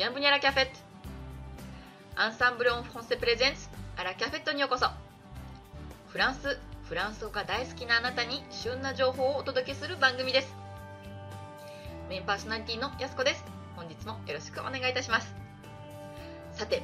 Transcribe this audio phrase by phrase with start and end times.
[0.00, 0.70] ビアンブニャラキャフェット
[2.16, 3.68] アンサンブル・オン・フォンセ・プレゼンツ
[3.98, 4.86] アラキャフェットにようこそ
[6.08, 10.56] フランスフランス語が大好きなあなたに旬な情報をお届けする番組です
[12.08, 13.44] メインパーソナリティのやすこです
[13.76, 15.34] 本日もよろしくお願いいたします
[16.54, 16.82] さて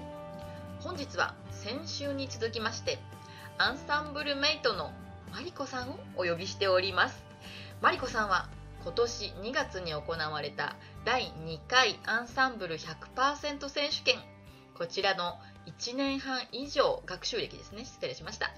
[0.81, 2.99] 本日は先週に続きまして
[3.57, 4.91] アンサンブルメイトの
[5.33, 7.25] マリコさんをお呼びしております。
[7.81, 8.49] マリコさんは
[8.85, 14.17] 今年2月に行われた第2回アンサンブル100%選手権。
[14.77, 17.85] こちらの1年半以上学習歴ですね。
[17.85, 18.51] 失礼しました。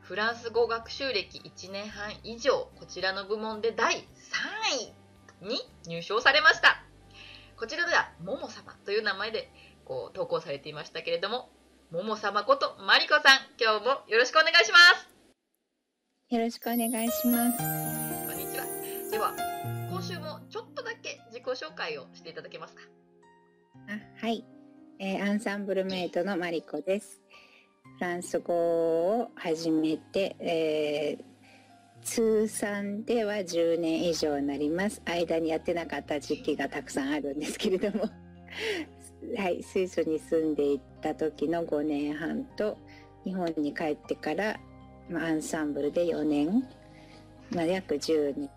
[0.00, 4.00] フランス語学習歴1年半以上こちらの部門で第3
[5.44, 6.82] 位に入賞されました。
[7.56, 9.48] こちらではもも様という名前で
[9.84, 11.50] こう投稿されていましたけれども
[11.92, 13.22] もも様ことマリコさん
[13.60, 16.34] 今日もよろしくお願いします。
[16.34, 17.58] よろしくお願いします。
[18.26, 18.66] こんにちは。
[19.08, 19.71] では
[21.54, 22.82] 紹介をしていただけますか？
[23.88, 24.44] あはい
[24.98, 27.20] えー、アンサンブルメイトのマリコです。
[27.98, 35.02] フランス語を始めて、えー、通算では10年以上になります。
[35.04, 38.08] 間にやってなかった時期がたくさんあるんですけれども
[39.36, 42.76] はい、スイスに住んでいた時の5年半と
[43.24, 44.58] 日本に帰ってから、
[45.08, 46.68] まあ、アンサンブルで4年、
[47.50, 48.50] まあ、約10年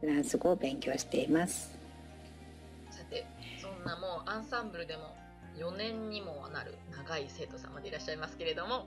[0.00, 1.73] フランス語を勉強しています。
[3.84, 5.16] なもうアンサンブルでも
[5.56, 8.86] 4年にもなる長い生徒様でいらっしゃいますけれども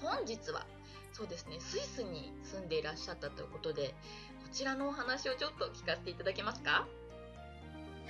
[0.00, 0.66] 本日は
[1.12, 6.86] そうですねスイスに住んでいらっしゃったということでこちらのお話をちょっと聞かせていただけますか？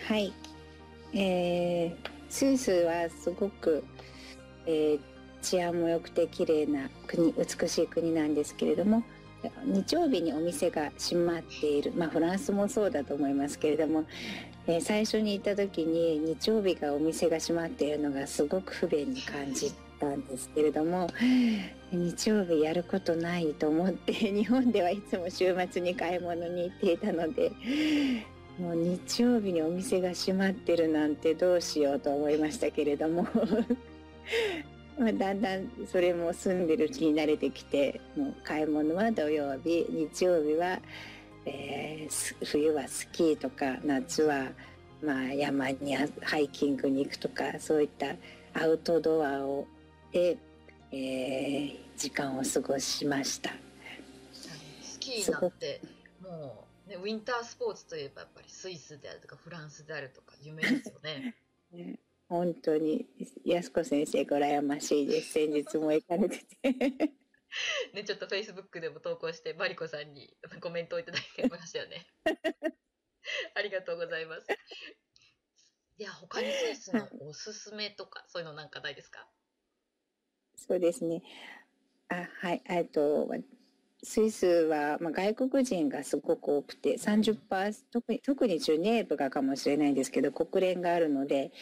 [0.08, 0.32] はい、
[1.14, 1.96] えー、
[2.28, 3.84] スイスはすごく、
[4.66, 5.00] えー、
[5.42, 9.02] 治安も良くて綺麗な国美しい国なんですけれども
[9.64, 11.92] 日曜日にお店が閉まっている。
[11.96, 14.04] まあフランスもそうだと思いますけれども
[14.66, 21.08] えー、最初に行った時に日曜日がお店が閉まっているのがすごく不便に感じたんですけれども
[21.90, 27.50] 日曜日やることないと思って 日本ではいつも週末に買い物に行っていたので
[28.58, 33.26] もう日曜日にお店が閉まってるなんてどうしようと思いましたけれども。
[34.98, 40.78] まあだんだんそれも住んでるうちに慣れてきてもう買い物は土曜日日曜日は
[41.44, 44.52] えー、冬はスキーとか夏は
[45.02, 48.14] まあ山にハイキングに行くとかそういった
[48.54, 49.66] アウトドアを
[50.12, 50.36] で、
[50.92, 53.50] えー、時間を過ごしました
[54.82, 55.80] スキーなんて
[56.22, 61.34] もう、ね、ウィンタースポーツといえばやっぱりスイスであるとかフランスであるとか有名ですよね。
[61.72, 61.98] ね
[62.32, 63.06] 本当に
[63.44, 66.72] 安子先生が羨ましいです先日も行かれてて
[67.92, 72.06] ね、ちょっとフェイスブックでも投稿して、マリコさんにコメントをいただきましたよね。
[73.54, 74.46] ありがとうございます。
[75.98, 79.28] いや、他にスイスの おすすめとか、そういうのなんかないですか？
[80.56, 81.22] そうですね。
[82.08, 83.28] あ、はい、えっと、
[84.02, 91.52] スイスは、まあ、外国人がすごく多くて30%特に特にジュネーブがかもしれないんですけど国連があるので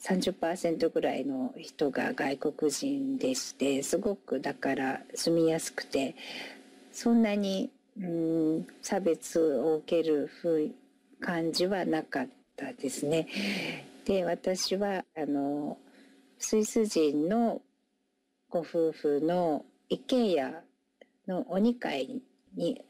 [0.00, 6.14] 30%ぐらいの人が外国人でしてすごくだから住みやすくて
[6.92, 10.70] そんなにうん差別を受けるふ
[11.20, 13.26] 感じはなかったですね。
[14.06, 15.76] で私はあの
[16.38, 17.60] スイス人の
[18.48, 20.62] ご夫婦の一軒家
[21.28, 22.20] のお2階
[22.56, 22.82] に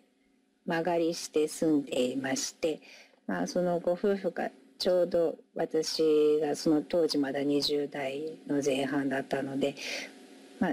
[0.64, 2.80] 間借りして住んでいまして、
[3.26, 9.74] まあ、そのご夫婦がちょうど私がその当時まだ20代の前半だったので、
[10.58, 10.72] まあ、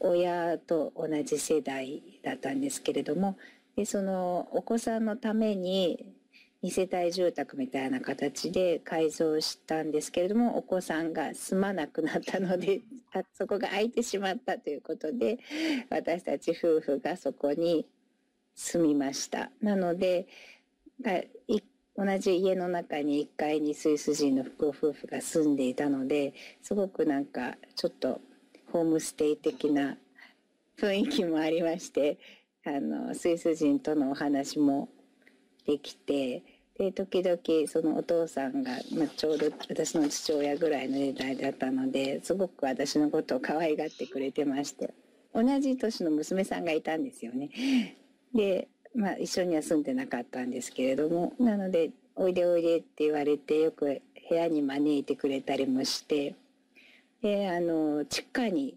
[0.00, 3.38] 親と同じ世代だったんですけれども
[3.76, 6.16] でそのお子さんのために
[6.64, 12.80] 2世帯住宅みたいな形で改造したんですけれどもお子さんが住まなくなったので
[13.34, 15.38] そこが空いてしまったということで
[15.90, 17.86] 私たち夫婦がそこに
[18.56, 19.52] 住みました。
[19.60, 20.26] なので
[21.00, 21.62] 1
[21.96, 28.20] 同じ家の中に1階にスイス人のご夫婦が住んでいたのですごくなんかちょっと
[28.72, 29.96] ホームステイ的な
[30.78, 32.18] 雰囲気もありまして
[32.64, 34.88] あのスイス人とのお話も
[35.66, 36.42] できて
[36.78, 37.38] で時々
[37.68, 44.92] そのお父さんが、まあ、ちょうど私の父親ぐらいの年代だったのですごく私のことを可愛がってくれてまして
[45.34, 47.50] 同じ年の娘さんがいたんですよね。
[48.34, 56.34] でまあ、一緒には住んでなかったんですけれどもなので「おいでおいで」って言われてよく部屋に招いてくれたりもして
[57.20, 58.76] であの地下に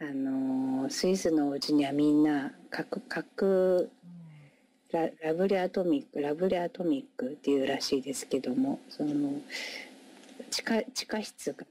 [0.00, 3.90] あのスイスのお家にはみんな核核
[4.90, 9.42] ララブレアトミックラブレアトミックっていうらしいですけどもその
[10.50, 11.66] 地下地下室が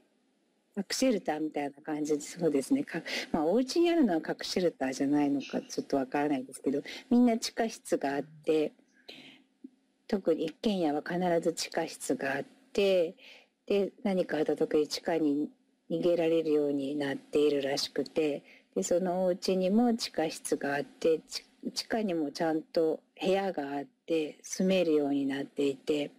[0.78, 3.00] 核シェルターみたいな感じでそうですねか、
[3.32, 8.72] まあ、お家にあるのは核シェルターじゃないのかちょっとわからないですけどみんな地下室があって
[10.06, 13.16] 特に一軒家は必ず地下室があって
[13.66, 15.48] で何かあった時に地下に
[15.90, 18.44] 逃げられるようになっているらしくて
[18.76, 21.20] でそのお家にも地下室があって
[21.74, 26.12] 地下にもちゃんと部屋があって住めるようになっていて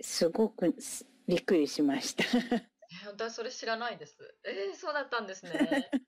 [0.00, 0.74] すごく
[1.28, 2.24] びっくりしました。
[3.10, 4.16] 私それ知らないです。
[4.44, 5.50] えー、そうだったんですね。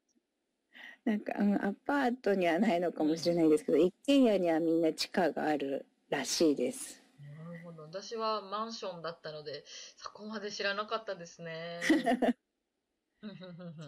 [1.04, 7.02] なんか、うん、アパートにはないのかもしれないですけど、一軒家にはみんな地下があるらしいです。
[7.20, 7.82] なるほど。
[7.82, 9.64] 私はマンションだったので、
[9.96, 11.80] そこまで知らなかったですね。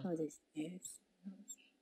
[0.03, 0.79] そうですね。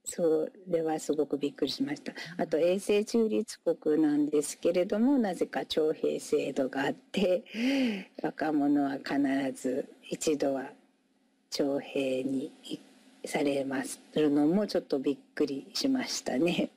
[0.05, 2.13] それはすごくびっくりしました。
[2.37, 9.17] あと永世中立国なんですけれどもなぜか徴兵制度があって若者は必
[9.53, 10.69] ず一度は
[11.53, 12.51] 徴兵に
[13.25, 16.71] されまするのもちょっとびっくりしましたね。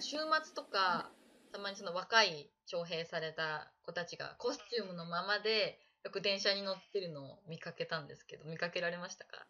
[0.00, 1.10] 週末とか
[1.52, 9.44] たまにその若い徴兵された子たちがコスチュームのままでよく電車に乗ってるのを見かけたんですけど見かけられましたか？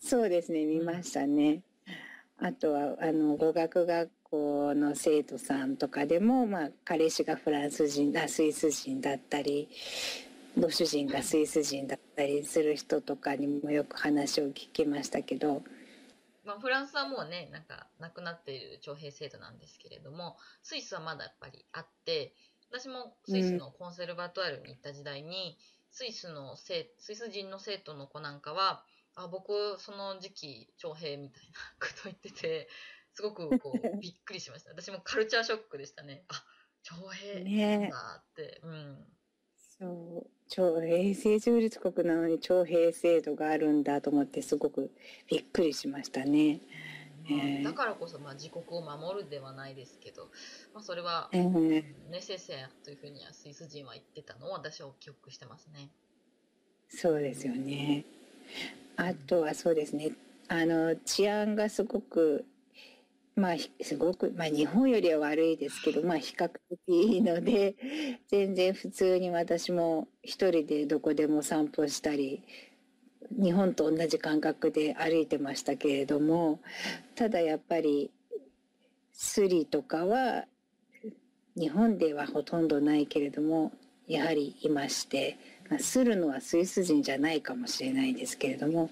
[0.00, 1.62] そうですね見ましたね。
[2.38, 9.68] あとはあの語学学校の生徒さんとかでも、まあ、彼氏がフランス人だスイス人だったり
[10.58, 15.62] ご主人がスイス人だったりする人とかにもよく話を聞きましたけど、
[16.44, 22.34] まあ、フランスはもうねなんかなくなっている徴兵制度なんですけれどもスイスはまだやっぱりあって
[22.70, 25.56] 私もスイスのコンセルバトワールに行った時代に、うん、
[25.90, 28.84] スイスのスイス人の生徒の子なんかは
[29.14, 32.68] あ僕その時期徴兵みたいなこと言ってて
[33.14, 34.70] すごくこうびっくりしました。
[34.70, 36.24] 私もカルチャーショックでしたね。
[36.28, 36.44] あ
[36.82, 39.06] 徴兵なんだって、ね、うん
[39.82, 44.92] そう徴平成中立国なのに徴兵制度があるんだと思ってすごく
[45.28, 46.60] びっくりしましたね。
[47.28, 50.28] まあ、だからこそ、まあ、自国を守るではないですけど、
[50.74, 55.88] まあ、それは、えー、ネセセというふうにはスイス人は言ってたのを私は記憶してますね。
[56.88, 58.04] そうですよね。
[58.96, 60.12] あとはそうですね
[60.48, 62.44] あの治安がすごく
[63.34, 67.76] まあすごく、まあ、日本よりは悪いですけど、まあ、比較的いいので
[68.28, 72.42] 全然普通に私も一人でどこでも散歩したり
[73.30, 76.60] 日本と同じ感覚で歩いてましたけれども
[77.14, 78.10] ただやっぱり
[79.12, 80.46] スリとかは
[81.56, 83.72] 日本ではほとんどないけれども
[84.06, 85.38] やはりいまして
[85.72, 88.90] まあ、するのはスイス人じゃないかもしれないですけれども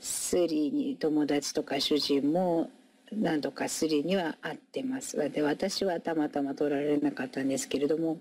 [0.00, 2.70] スリに友達とか主人も
[3.12, 8.18] 何度かスリには会ってますで私はたまたま取られなかったんですけれども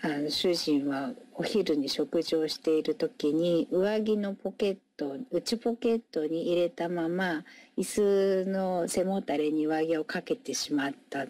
[0.00, 7.44] あの主人はお昼に食事をしている時に上着のポケット内ポケットに入れたまま
[7.76, 11.28] 椅子の背もたれに上着をかけてしまったん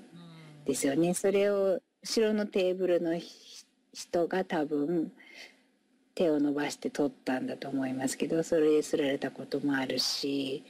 [0.67, 1.15] ですよね。
[1.15, 3.19] それを後ろのテーブルの
[3.93, 5.13] 人が多分
[6.19, 10.65] 手を伸ばして取ったんだと思いますけどそれですられたこともあるし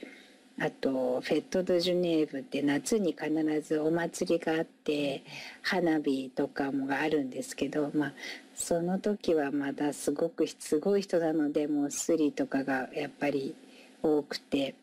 [0.59, 5.23] あとフェット・ド・ジュネーブって夏に必ずお祭りがあって
[5.63, 8.13] 花火とかもあるんですけど、まあ、
[8.53, 13.55] その時はまだすごくすごい人なのでもうスリとかがやっぱり
[14.03, 14.75] 多くて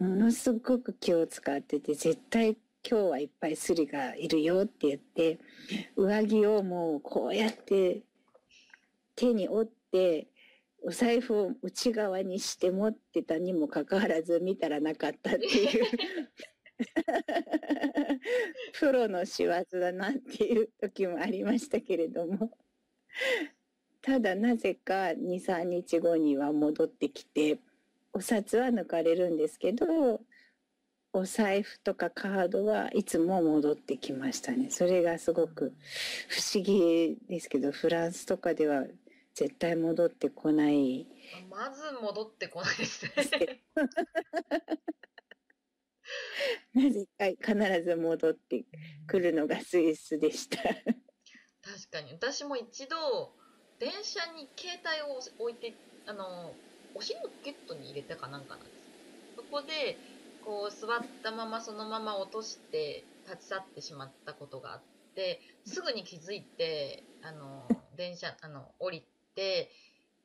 [0.00, 5.38] ものすごく気を使ってて絶対今日はいっぱいスリがいるよって言って
[5.94, 8.00] 上着をもうこうやって
[9.14, 9.81] 手に折って
[10.84, 15.84] お財布を内側にして持ってたにもかかわらず見たらなかったっていう
[18.78, 22.50] プロの仕業だなっていう時もありましたけれども
[24.00, 27.60] ただなぜか23日後には戻ってきて
[28.12, 30.20] お札は抜かれるんですけど
[31.14, 34.70] お財布とかカードはいつも戻ってきましたね。
[34.70, 35.74] それがすごく
[36.28, 38.86] 不思議ですけど、フランスとかでは
[39.34, 41.06] 絶対戻ってこない。
[41.50, 43.12] まず戻ってこないですね。
[46.74, 48.64] なぜか必ず戻って
[49.06, 50.58] くるのがスイスでした。
[50.58, 50.74] 確
[51.90, 53.32] かに私も一度
[53.78, 55.74] 電車に携帯を置いて
[56.06, 56.52] あの
[56.94, 58.70] お尻のポケットに入れたかなんかなんです
[59.36, 59.96] そこで
[60.44, 64.82] こう座ったままそのまま落として立ち去ってしまったことがあっ
[65.14, 69.70] てすぐに気づいてあの電車あの降りて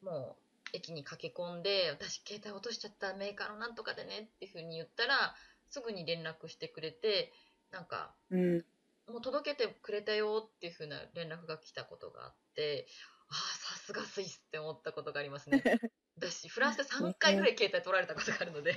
[0.04, 5.36] もう駅に駆け込んで私携帯落としちゃったメーカーのなんとかでねっていうふうに言ったら
[5.70, 7.32] すぐに連絡してくれて
[7.72, 8.66] なんか、うん、
[9.08, 12.88] もう届けてくれたよっていう風な連絡が来たことがあって、
[13.30, 15.62] ああ、さすがスイスって思ったことがありますね。
[16.18, 18.76] 私、フランスで3回ぐらい携帯取られたことがあるので、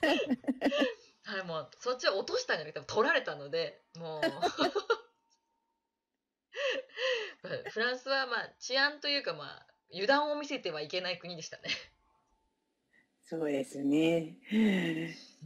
[1.24, 4.22] はい、もう、そっちは落としたんじゃなくて、取られたので、もう、
[7.70, 11.64] フランスはまあ、治安というかまあ、油断を見せてはいけない国でしたね。
[13.26, 14.36] そうですね。
[14.52, 14.58] うん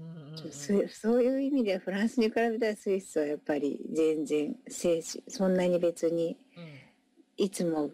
[0.02, 6.80] うんうんそそういう意味ではフランスに比べたらスイスはやっぱり全然精神そんなに別にうん
[7.36, 7.90] いつも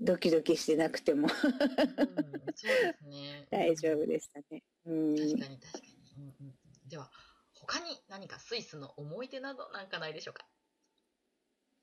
[0.00, 3.46] ドキドキしてなくてもうんそうですね。
[3.52, 4.62] 大丈夫でしたね。
[4.86, 5.96] うん、確かに確かに。
[6.16, 6.54] うんうんうん
[6.88, 7.10] では、
[7.52, 10.46] 他に何かスイスの思い出などなんかないでしょうか？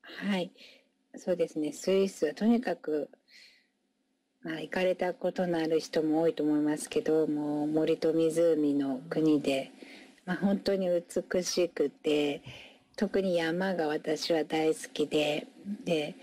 [0.02, 0.50] はい、
[1.16, 1.72] そうですね。
[1.72, 3.08] スイスはとにかく、
[4.42, 9.72] まあ、行かれたことのある人も多いと思いますけど、もう森と湖の国で、
[10.26, 12.42] まあ、本当に美しくて、
[12.96, 15.46] 特に山が私は大好きで、
[15.84, 16.14] で、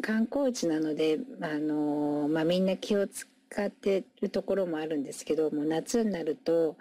[0.00, 3.26] 観光地なので、あの、まあ、みんな気を使
[3.64, 6.76] ってるところもあるんですけど、もう夏になると、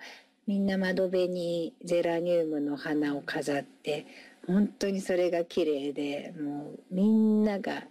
[0.47, 4.05] みんな窓辺にゼラニウムの花を飾って、
[4.49, 7.83] 本当にそれが綺麗でもうみんなが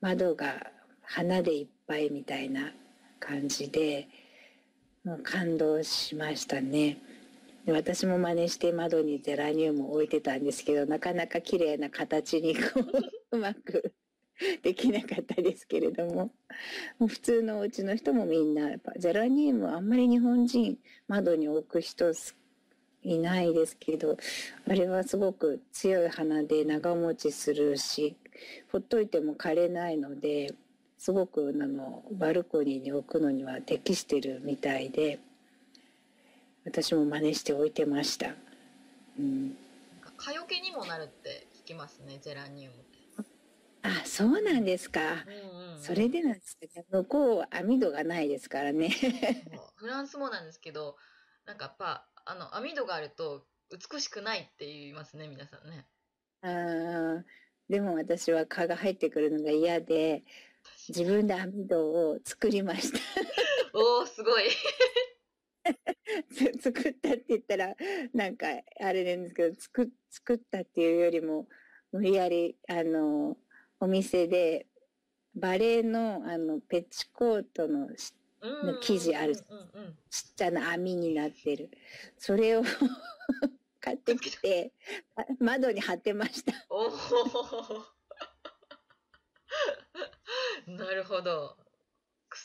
[0.00, 0.72] 窓が
[1.02, 2.72] 花でいっぱいみたいな
[3.20, 4.08] 感じで
[5.04, 6.98] もう感動しましたね。
[7.64, 12.62] で私も真似して窓にゼラニウムを置いてたんですけどなかなか綺麗な形にこ
[13.30, 13.94] ううまく
[14.62, 16.32] できなかったですけれども
[16.98, 22.34] もう普通のお家の人もみんなやっぱゼラニウムあんまり日本人窓に置く人少
[23.04, 24.16] いないですけど
[24.68, 28.16] あれはすごく強い花で長持ちするし
[28.72, 30.54] ほっといても枯れないので
[30.98, 35.18] すごくあのバルコニーに置くのには適してるみたいで
[36.64, 38.30] 私も真似して置いてました。
[39.18, 39.56] うん、
[40.16, 42.84] 蚊よけにもなるって聞きますね、ゼラニウムって。
[43.82, 45.00] あそうなんですか。
[45.00, 46.84] うんうんうんそれでなんですね。
[46.90, 48.88] 向こうは網戸がないですからね。
[49.76, 50.96] フランスもなんですけど、
[51.44, 55.86] なんかやっぱ、あの、網戸があると美しくないって言いますね、皆さんね。
[56.42, 57.22] あー
[57.68, 60.22] でも私は蚊が入ってくるのが嫌で
[60.88, 62.98] 自分で網戸を作りました。
[63.72, 64.44] おー、すごい。
[66.30, 67.74] つ 作ったって言ったら
[68.12, 68.48] なんか
[68.80, 71.48] あれなんですけど作作ったっていうよりも
[71.90, 73.38] 無理やりあの
[73.80, 74.66] お店で
[75.34, 78.14] バレエのあのペチコートのし
[78.44, 79.44] うん生地あるちっ
[80.36, 81.70] ちゃな網になってる
[82.18, 82.62] それを
[83.80, 84.72] 買ってきて
[85.16, 86.52] あ窓に貼ってました。
[86.70, 86.90] おお
[90.66, 91.56] なるほど。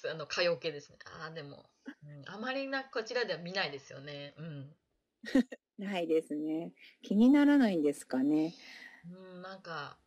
[0.09, 0.97] あの、蚊よけですね。
[1.21, 1.69] ああ、でも、
[2.03, 4.35] うん、あまりな、こちらでは見ないですよね。
[4.37, 4.75] うん。
[5.77, 6.73] ないですね。
[7.01, 8.53] 気にならないんですかね。
[9.09, 9.97] うん、なんか、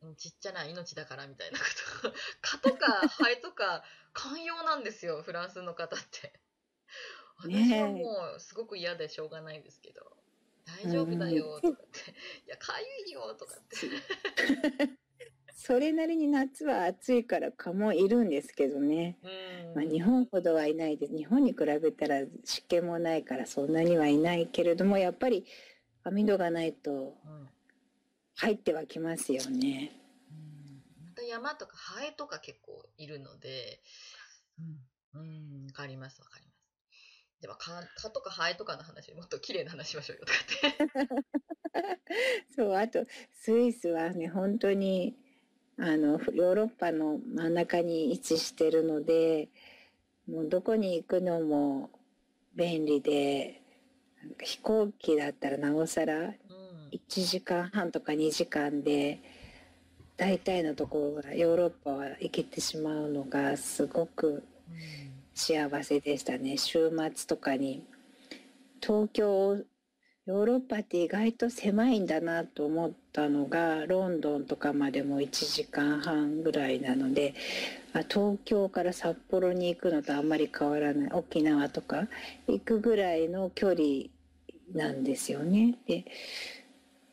[0.00, 1.64] うんちっちゃな命だからみたいなこ
[2.02, 2.14] と。
[2.40, 3.84] 蚊とかハエとか
[4.18, 6.32] 寛容なんですよ、フランスの方って。
[7.40, 10.00] 私はもうすごく嫌でしょうがないですけど、
[10.84, 12.10] 大丈夫だよとかって、
[12.46, 12.74] いや、か
[13.06, 14.98] ゆいよとかって。
[15.54, 19.18] それなりに夏は暑いから蚊もいるんですけどね。
[19.22, 19.82] うん。
[19.82, 21.16] まあ、日本ほどはいないです。
[21.16, 25.44] 日本に比べたら湿気もないからそんなにはいないけれども、やっぱり
[26.02, 27.48] 網戸がないとうん
[28.38, 29.90] 入ってはきますよね。
[31.28, 33.80] 山とかハエとか結構いるので、
[35.14, 35.24] うん、う
[35.62, 36.58] ん、わかりますわかります。
[37.40, 40.38] では蚊蚊とかハエとかの話、もっと綺麗な話しましょうよとか
[41.12, 42.04] って。
[42.56, 43.06] そう、あと
[43.40, 45.16] スイスはね、本当に
[45.76, 49.48] あのヨーロッパの真ん中に位置してるので、
[50.26, 51.90] もうどこに行くのも
[52.56, 53.62] 便利で、
[54.42, 56.34] 飛行機だったらなおさらうん
[56.90, 59.22] 1時間半とか2時間で
[60.18, 64.42] 大体のところがヨーロッパは行けてしまうのがすごく
[65.32, 66.58] 幸せでしたね。
[66.58, 67.84] 週末とかに。
[68.82, 69.64] 東京
[70.26, 77.34] ヨーロッパって意外と狭いんだなと思ったのがロンドンとかまでも1時間半ぐらいなので
[78.10, 81.10] 東京から札幌に行くのとあんまり変わらない。
[81.12, 82.08] 沖縄とか
[82.48, 83.80] 行くぐらいの距離
[84.74, 85.76] なんですよね。
[85.86, 86.04] で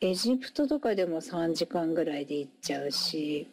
[0.00, 3.48] エジプトとかでも3時間ぐらいで行っちゃうし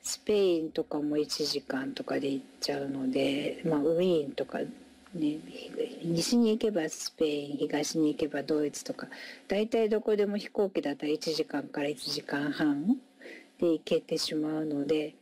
[0.00, 4.66] スペインとかも1時間とかで行っちゃうので、まあ、ウィーンとか、ね、
[6.04, 9.08] 西に行けばスペイン東に行けばドイツとか
[9.48, 12.86] 大体どこでも飛行機だったら1時間から1時間半
[13.58, 15.14] で行けてしまうので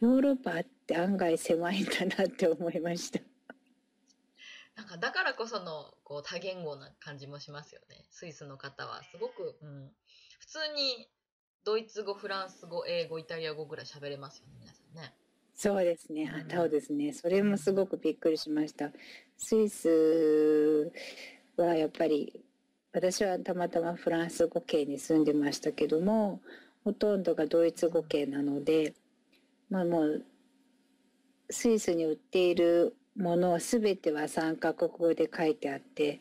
[0.00, 3.29] ヨーロッパって案外狭いんだなって思いました。
[4.80, 8.02] なんかだからこそのこう多言語な感じもしますよね。
[8.10, 9.90] スイスの方はすごく、うん、
[10.38, 11.06] 普通に
[11.66, 15.14] ドイツ語、フランス語、英語、イタリア語ぐらい喋れますよね、皆さんね。
[15.54, 17.12] そうですね、うん、そうですね。
[17.12, 18.90] それもすごくびっくりしました。
[19.36, 20.90] スイス
[21.58, 22.42] はやっぱり
[22.94, 26.40] 私はたまたまフランス語圏に住んでましたけども
[26.84, 28.94] ほとんどがドイツ語圏なので、
[29.68, 30.24] まあ、もう
[31.50, 36.20] スイスに売っているものは全ては3カ国語で書いてあって、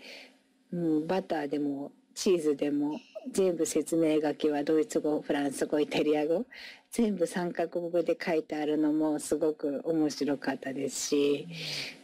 [0.71, 2.99] もう、バターでもチーズでも
[3.31, 6.45] 全部説明書きはドイツ語フランス語イタリア語
[6.91, 11.47] 全部3カ国語で書いてあるのもすごく面白かったですし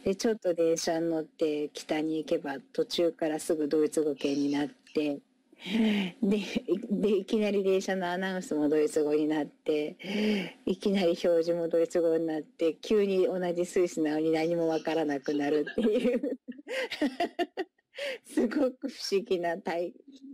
[0.04, 5.18] でちょっと電車に乗って北に行けば途中からすぐドイツ語圏になって
[6.22, 6.40] で
[6.90, 9.96] でいきなり電車のアナウンスもドイツ語になって
[10.64, 16.38] いきなり表示もドイツ語になって急に同じスイスなのに何もわからなくなるっていう
[18.24, 19.56] すごく不思議な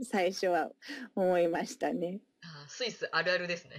[0.02, 0.70] 最初は
[1.14, 2.20] 思いましたね。
[2.42, 3.76] あスイスあるあるですね。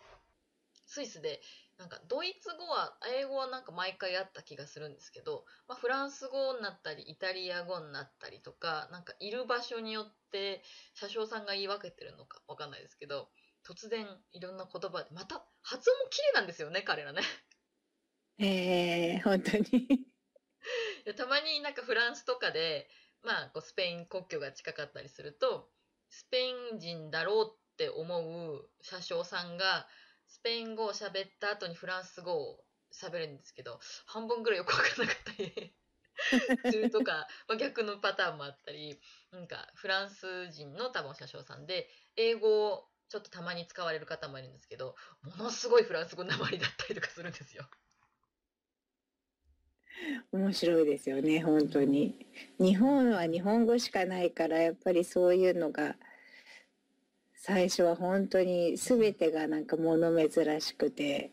[0.84, 1.40] スイスで
[1.78, 10.62] なんかドイツ語は英語はなんか毎回あった気がするんですけど、まあ、フランス語になったりイタリア語になったりとかなんかいる場所によって
[10.94, 13.28] 車掌さんが言い分けてるのかわかんないですけど
[13.66, 17.22] 突然いろんな言葉でまた発音も綺麗なんですよね彼らね。
[18.38, 20.06] えー、本当に
[21.16, 22.88] たまになんかフランスとかで、
[23.22, 25.68] まあ、こうスペイン国境が近かったりすると
[26.10, 29.86] スペイン人だろうって思う車掌さんが
[30.36, 32.58] スペイン語を喋った後にフランス語を
[32.92, 35.74] 喋るんですけど半分ぐらいよく分かんなかったり
[36.72, 39.00] するとか、まあ、逆のパターンもあったり
[39.30, 47.64] なんかフランス人の多分車掌さんで英語をちょっとたまに使われる方もいるんですけどものすごいフランス語なまりだったりとかするんですよ。
[50.32, 52.26] 面白いですよね本当に
[52.58, 55.96] 日本は日本語しかないからやっぱりそういうのが
[57.46, 61.30] 最初は本当に全てがなんか物珍しくて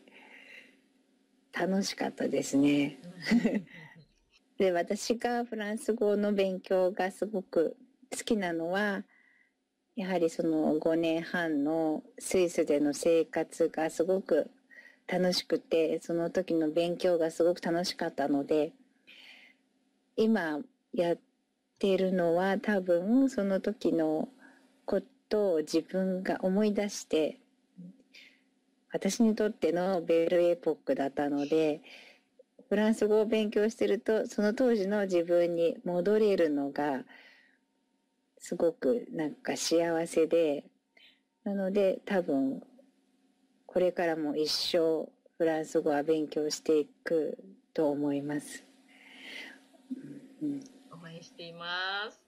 [1.52, 3.00] 楽しかったですね。
[4.56, 7.76] で私がフランス語の勉強がすごく
[8.16, 9.02] 好きなのは
[9.96, 14.52] やはりその5年半のスイスでの生活がすごく
[15.08, 18.70] 楽しくてその時の勉強がすごく楽しかったので
[20.14, 20.60] 今
[20.92, 21.18] やっ
[21.80, 24.28] てるのは多分その時の
[25.28, 27.38] とを自分が思い出して
[28.92, 31.80] 私にとってのベールエポックだったので
[32.68, 37.02] フランス語を勉強してるとその当時の自分に戻れるのが
[38.38, 40.64] すごくなんか幸せで
[41.44, 42.62] なので多分
[43.66, 47.36] これからも一生フランス語は勉強していく
[47.74, 48.64] と思います。
[50.40, 50.60] うん、
[51.02, 52.20] 応援しています。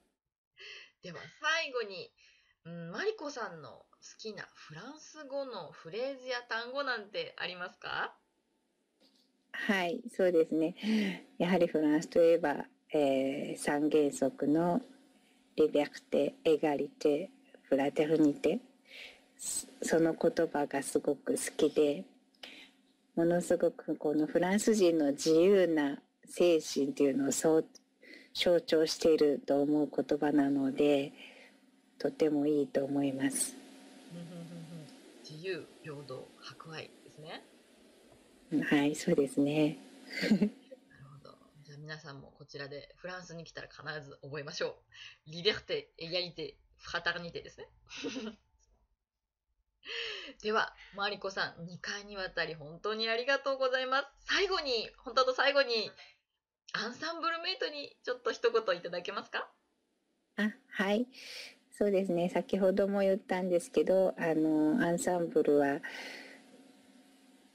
[1.03, 2.11] では最後に、
[2.67, 3.85] うん、マリコさんの好
[4.19, 8.13] きなフランス語のフレーズや単語なんてありますか？
[9.53, 10.75] はい、そうですね。
[11.39, 14.83] やはりフランスといえば、えー、三原則の
[15.55, 17.31] リベクテ、エガリテ、
[17.63, 18.61] フラテルニテ。
[19.83, 22.05] その言葉がすごく好きで
[23.15, 27.63] ものすごくこのフランス人の自由な精神っていうのを象
[28.61, 31.13] 徴していると思う言葉なので
[31.99, 33.55] とてもいいと思います。
[35.29, 37.45] 自由平等博愛ですね。
[38.71, 39.79] はいそうですね。
[40.23, 40.51] なる
[41.23, 41.37] ほど。
[41.65, 44.79] じゃあ皆さんもこちらでフランスに来たら必ず覚えましょ
[45.27, 45.31] う。
[45.31, 47.69] リベルテ、エギャリテ、フラタルニテですね。
[50.43, 54.07] では、マリコさん、2回にわたり本当にありがとうございます。
[54.27, 55.91] 最後に、本当と最後に、
[56.73, 59.49] アンサンブルメイトにちょっと一言いただけますか？
[60.37, 61.07] あ、はい。
[61.79, 62.31] そうですね。
[62.31, 65.81] 先ほども言ったんですけど、あの、アンサンブルは、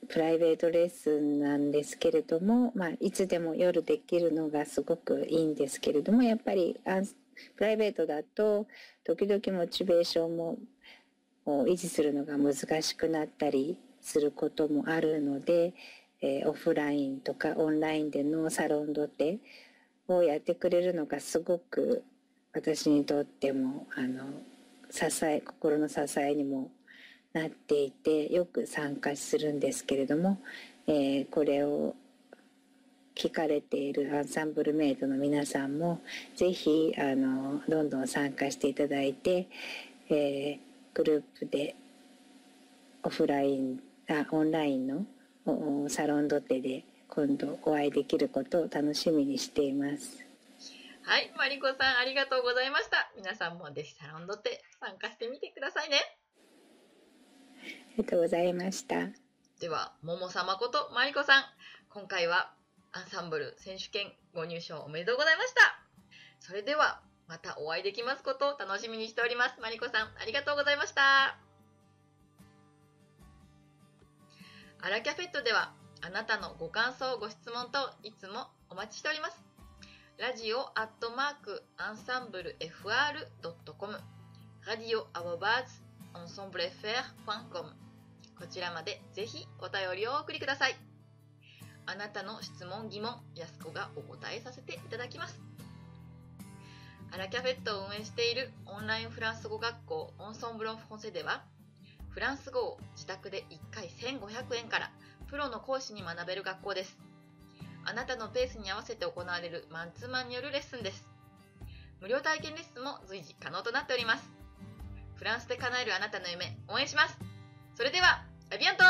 [0.08, 6.80] プライベートレッスンなんですけれども、まあ、いつでも夜できるのがすごくいいんですけれども、やっぱり
[7.56, 8.68] プライベートだと、
[9.04, 10.60] 時々モチベーションも
[11.48, 15.74] 維持するのが難しくなったりすることもあるので、
[16.22, 19.40] えー、オフラインとかオンラインでのサロンドテ
[20.08, 22.04] をやってくれるのがすごく
[22.54, 24.26] 私にとってもあの
[24.90, 26.70] 支え心の支えにも
[27.34, 30.40] なっていてよく参加するんですけれども、
[30.88, 31.96] えー、これを
[33.16, 36.02] 聞かれているアンサンブルメイトの皆さんも
[36.36, 39.48] ぜひあのどんどん参加していただいて、
[40.10, 41.76] えーグループで
[43.04, 50.31] オフラインあオンラインのサロンドテで今度お会いできることを楽しみにしています。
[51.04, 53.12] はい、マリコさんありがとうございました。
[53.18, 55.98] 皆さんもぜひサロンドテ参加してみてくださいね。
[57.58, 58.96] ありがとうございました。
[59.60, 61.44] では、もも様ことマリコさん、
[61.90, 62.54] 今回は
[62.94, 65.80] アンサンブル選手権ご入賞おめでとうございました。
[66.40, 69.60] それでは、またお会いできますことを楽しみにしております。
[69.60, 71.38] マリコさん、ありがとうございました。
[74.82, 79.51] アラキャフェットでは、あなたのご感想、ご質問といつもお待ちしております。
[80.22, 83.94] ラジオアットマークアンサンブル FR.com
[84.68, 85.82] ラディオアワバーズ
[86.14, 87.72] アンサンブル FR.com
[88.40, 90.76] こちらまでぜひお便りをお送りください。
[91.88, 95.42] あなたの質問、疑問、やすこがお答えさせていただきます。
[97.12, 101.44] アラキャフェットを運営しているオンラインフランス語学校オンソンブロンフォンセでは、
[102.10, 104.92] フランス語を自宅で1回1500円から
[105.32, 107.11] プロの講師に学べる学校です。
[107.86, 111.08] あなたのペースに合わせて行われるマンツーマンによるレッスンです。
[112.02, 114.24] 無料体験レッスンも随時可能となっております。
[115.15, 117.17] フランスで叶えるあなたの夢、応援します。
[117.76, 118.84] それでは、アビアント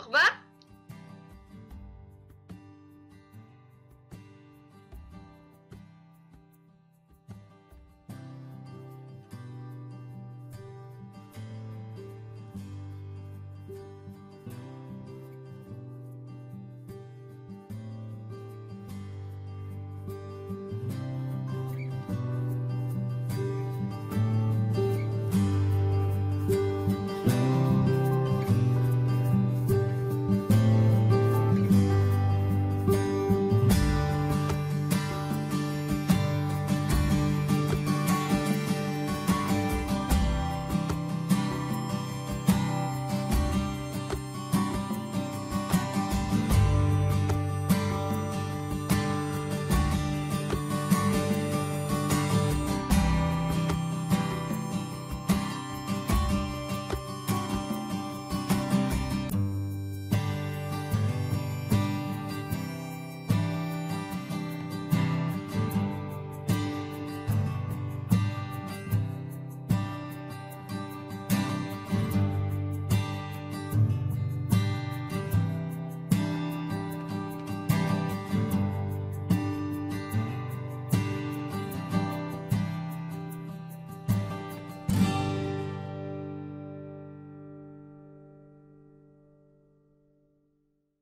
[0.00, 0.51] オフバー